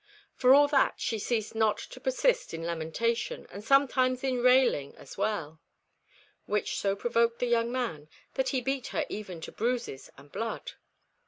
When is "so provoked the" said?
6.79-7.45